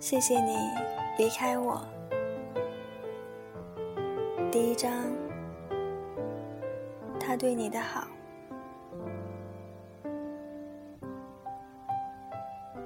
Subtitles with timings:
[0.00, 0.56] 谢谢你
[1.18, 1.78] 离开我。
[4.50, 4.90] 第一章，
[7.20, 8.08] 他对你的好。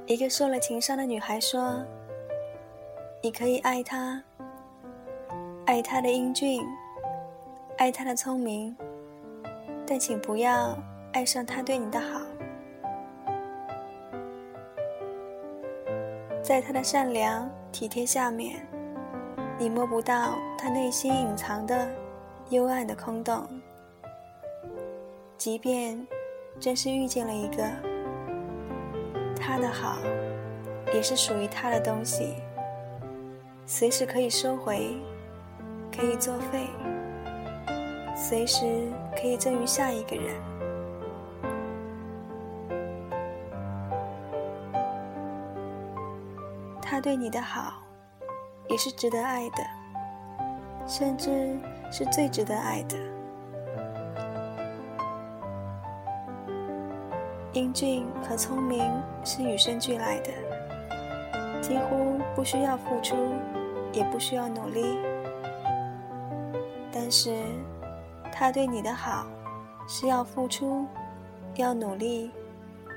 [0.07, 1.85] 一个受了情伤的女孩说
[3.23, 4.21] ：“你可以爱他，
[5.67, 6.67] 爱他的英俊，
[7.79, 8.77] 爱他的聪明，
[9.87, 10.77] 但请不要
[11.13, 12.14] 爱上他对你的好。
[16.45, 18.61] 在他的善良体贴下面，
[19.59, 21.89] 你摸不到他内心隐藏的
[22.51, 23.49] 幽暗的空洞。
[25.39, 26.07] 即便
[26.61, 27.65] 真是遇见了一个。”
[29.41, 29.97] 他的好，
[30.93, 32.35] 也是属于他的东西，
[33.65, 34.95] 随时可以收回，
[35.97, 36.67] 可以作废，
[38.15, 40.54] 随时可以赠予下一个人。
[46.87, 47.83] 他对你的好，
[48.69, 49.65] 也是值得爱的，
[50.87, 51.59] 甚至
[51.91, 52.97] 是最值得爱的。
[57.55, 58.85] 英俊和聪明
[59.25, 60.31] 是与生俱来的，
[61.63, 63.17] 几乎不需要付出，
[63.93, 64.99] 也不需要努力。
[66.93, 67.43] 但是，
[68.31, 69.27] 他对你的好，
[69.89, 70.87] 是要付出，
[71.55, 72.31] 要努力，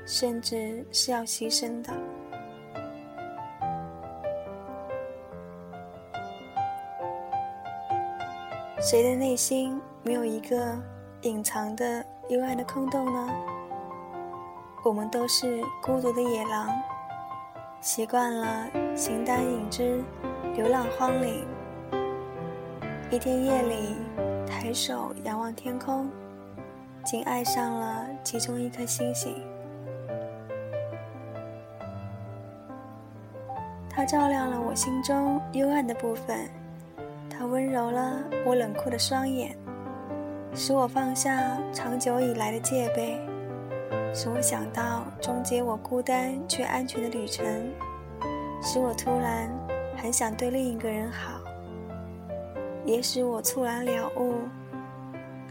[0.06, 1.94] 甚至是要牺牲的。
[8.80, 10.78] 谁的内心没有一个
[11.22, 13.33] 隐藏的幽暗的空洞呢？
[14.86, 16.70] 我们都是孤独的野狼，
[17.81, 20.03] 习惯了形单影只，
[20.55, 21.44] 流浪荒岭。
[23.09, 23.95] 一天夜里，
[24.45, 26.08] 抬手仰望天空，
[27.03, 29.44] 竟爱上了其中一颗星星。
[33.89, 36.48] 它照亮了我心中幽暗的部分，
[37.38, 39.55] 他温柔了我冷酷的双眼，
[40.55, 43.20] 使我放下长久以来的戒备。
[44.14, 47.45] 使我想到终结我孤单却安全的旅程，
[48.64, 49.47] 使我突然
[49.95, 51.39] 很想对另一个人好，
[52.83, 54.39] 也使我猝然了悟，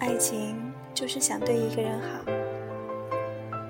[0.00, 0.56] 爱情
[0.92, 2.32] 就是想对一个人好，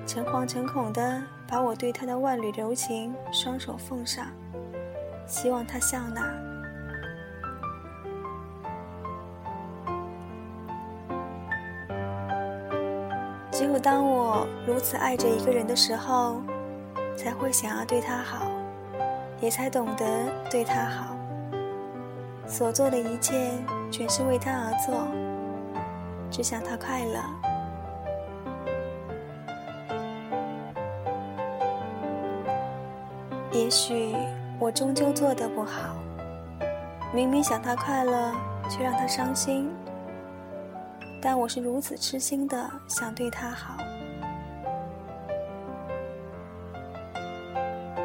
[0.07, 4.25] 诚惶诚恐的把我对他的万缕柔情双手奉上，
[5.27, 6.56] 希望他笑纳。
[13.77, 16.41] 有当我如此爱着一个人的时候，
[17.15, 18.47] 才会想要对他好，
[19.39, 20.05] 也才懂得
[20.49, 21.15] 对他好。
[22.47, 23.51] 所做的一切
[23.91, 25.07] 全是为他而做，
[26.31, 27.21] 只想他快乐。
[33.51, 34.15] 也许
[34.57, 35.95] 我终究做得不好，
[37.13, 38.31] 明明想他快乐，
[38.71, 39.69] 却让他伤心。
[41.21, 43.75] 但我是如此痴心的想对他好，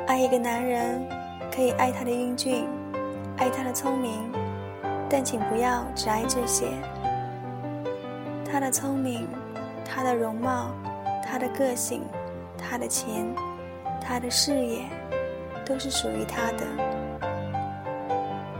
[0.06, 1.06] 爱一个男人，
[1.54, 2.66] 可以爱他的英俊，
[3.36, 4.12] 爱他的聪明，
[5.08, 6.66] 但请不要只爱这些。
[8.50, 9.28] 他的聪明，
[9.84, 10.70] 他的容貌，
[11.24, 12.02] 他的个性，
[12.58, 13.26] 他的钱，
[14.00, 14.84] 他的事业，
[15.64, 16.66] 都是属于他的。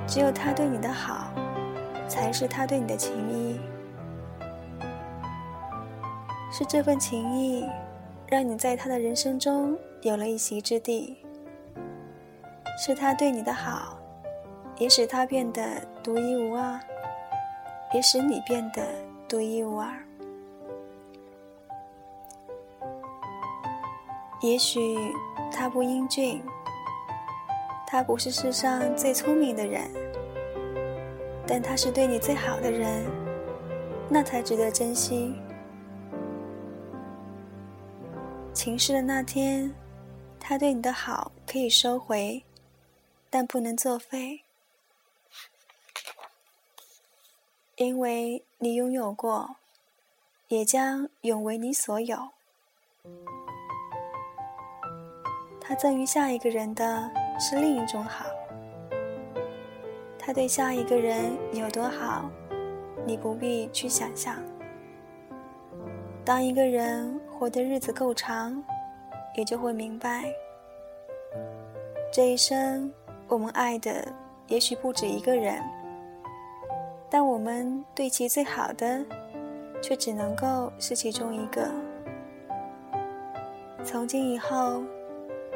[0.07, 1.33] 只有他对你的好，
[2.07, 3.59] 才是他对你的情谊。
[6.53, 7.67] 是这份情谊，
[8.29, 11.17] 让你在他的人生中有了一席之地。
[12.79, 13.99] 是他对你的好，
[14.77, 15.63] 也使他变得
[16.03, 16.79] 独一无二，
[17.95, 18.87] 也使你变得
[19.27, 19.91] 独一无二。
[24.43, 24.99] 也许
[25.51, 26.43] 他不英俊，
[27.87, 29.91] 他不是世上最聪明的人，
[31.47, 33.07] 但他是对你最好的人，
[34.07, 35.35] 那才值得珍惜。
[38.53, 39.75] 情逝的那天，
[40.39, 42.45] 他对你的好可以收回，
[43.31, 44.43] 但不能作废，
[47.77, 49.57] 因为你拥有过，
[50.49, 52.29] 也将永为你所有。
[55.61, 57.11] 他赠予下一个人的
[57.41, 58.27] 是另一种好，
[60.19, 62.31] 他对下一个人有多好，
[63.07, 64.37] 你不必去想象。
[66.25, 68.63] 当一个人活的日子够长，
[69.35, 70.33] 也就会明白，
[72.13, 72.89] 这一生
[73.27, 74.07] 我们爱的
[74.47, 75.61] 也许不止一个人，
[77.11, 79.05] 但我们对其最好的，
[79.83, 81.69] 却只能够是其中一个。
[83.83, 84.81] 从今以后，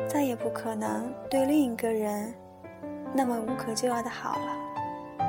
[0.08, 2.34] 再也不可能对另一个人
[3.14, 5.28] 那么无可救药的好了。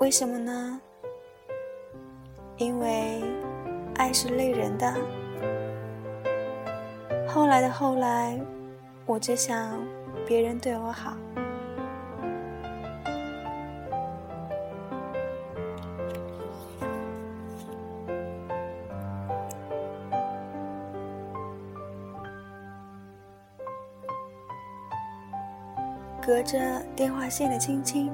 [0.00, 0.80] 为什么呢？
[2.56, 3.22] 因为
[3.96, 4.94] 爱是累人的。
[7.28, 8.40] 后来的后来，
[9.06, 9.78] 我只想
[10.26, 11.16] 别人对我好。
[26.26, 26.58] 隔着
[26.96, 28.10] 电话线的亲亲，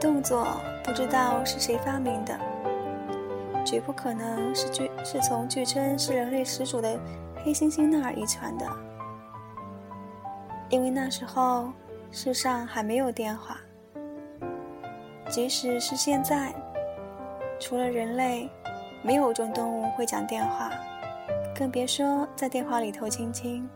[0.00, 0.46] 动作
[0.82, 2.36] 不知道是谁发明的，
[3.64, 6.98] 绝不可能是据是从据称是人类始祖的
[7.44, 8.66] 黑猩猩那儿遗传的，
[10.70, 11.70] 因为那时候
[12.10, 13.58] 世上还没有电话，
[15.28, 16.52] 即使是现在，
[17.60, 18.50] 除了人类。
[19.02, 20.70] 没有一种动物会讲电话，
[21.56, 23.66] 更别说在电话里头亲亲。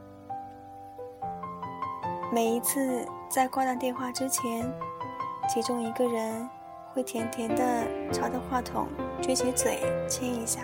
[2.31, 4.71] 每一次在挂断电话之前，
[5.49, 6.49] 其中一个人
[6.93, 8.89] 会甜甜的朝着话筒
[9.23, 10.63] 撅起嘴亲一下，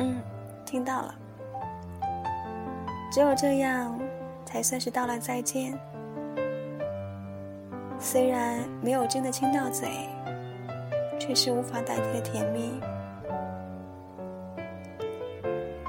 [0.00, 0.20] 嗯，
[0.64, 1.14] 听到了。”
[3.12, 3.98] 只有这样。
[4.44, 5.76] 才算是道了再见。
[7.98, 9.88] 虽然没有真的亲到嘴，
[11.18, 12.80] 却是无法代替的甜蜜。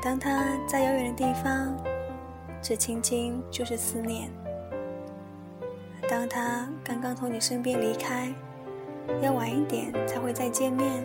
[0.06, 1.75] 当他在遥远的地方，
[2.62, 4.30] 这轻轻就是思念；
[6.07, 8.31] 当他刚刚从你身边离开，
[9.24, 11.04] 要晚一点才会再见面，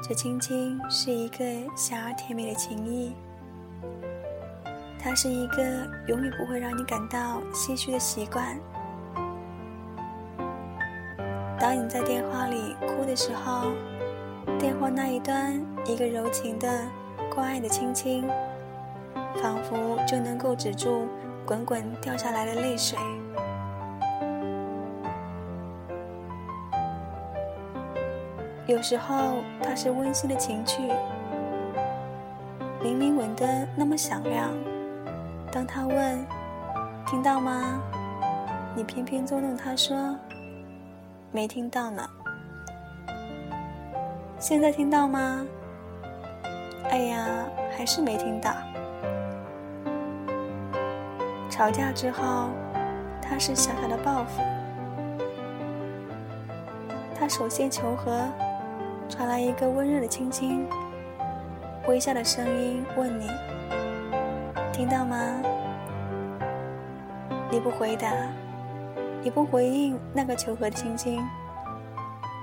[0.00, 3.16] 这轻轻是一个小而甜美的情谊。
[4.96, 5.64] 它是一个
[6.06, 8.56] 永远不会让你感到唏嘘的习惯。
[11.58, 13.72] 当你在电话里哭的时候，
[14.56, 16.86] 电话那一端一个柔情的、
[17.34, 18.28] 关爱的亲亲，
[19.42, 21.06] 仿佛就能够止住
[21.46, 22.98] 滚滚掉下来的泪水。
[28.66, 30.82] 有时候，它是温馨的情趣，
[32.82, 34.50] 明明吻得那么响亮。
[35.50, 36.26] 当他问
[37.06, 37.80] ：“听到吗？”
[38.76, 40.14] 你偏偏捉弄他说
[41.32, 42.06] ：“没听到呢。”
[44.38, 45.44] 现在听到吗？
[46.90, 47.46] 哎呀，
[47.76, 48.52] 还是没听到。
[51.50, 52.48] 吵架之后，
[53.20, 54.42] 他是小小的报复。
[57.18, 58.26] 他首先求和，
[59.08, 60.66] 传来一个温热的亲亲，
[61.88, 63.28] 微笑的声音问你。
[64.72, 65.16] 听到吗？
[67.50, 68.08] 你不回答，
[69.22, 71.20] 你不回应那个求和的亲亲，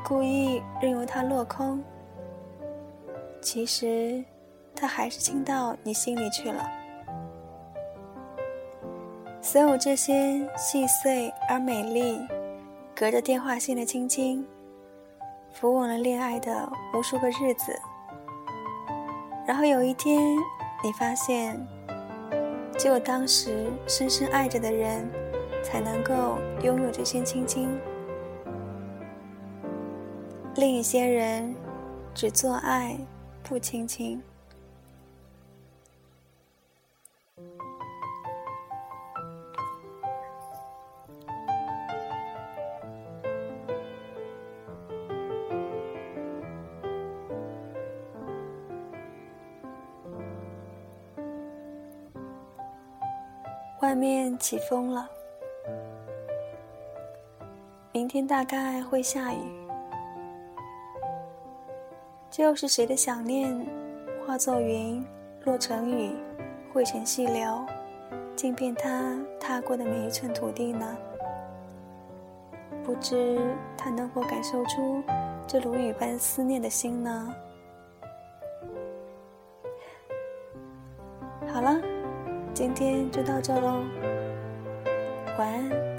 [0.03, 1.81] 故意任由它落空。
[3.41, 4.21] 其实，
[4.75, 6.69] 他还是亲到你心里去了。
[9.41, 12.19] 所有这些细碎而美丽，
[12.95, 14.45] 隔着电话线的亲亲，
[15.57, 17.79] 抚吻了恋爱的无数个日子。
[19.47, 20.35] 然后有一天，
[20.83, 21.65] 你发现。
[22.77, 25.09] 只有当时深深爱着的人，
[25.63, 27.69] 才能够拥有这些亲亲。
[30.55, 31.55] 另一些人，
[32.13, 32.97] 只做爱，
[33.43, 34.21] 不亲亲。
[53.85, 55.07] 外面起风了，
[57.91, 59.37] 明天大概会下雨。
[62.31, 63.63] 就是谁的想念，
[64.25, 65.05] 化作云，
[65.43, 66.15] 落成雨，
[66.73, 67.63] 汇成细流，
[68.35, 70.97] 浸遍他踏过的每一寸土地呢？
[72.83, 73.39] 不知
[73.77, 75.03] 他能否感受出
[75.45, 77.35] 这如雨般思念的心呢？
[81.53, 81.94] 好了。
[82.55, 83.83] 今天就到这喽，
[85.37, 85.94] 晚安。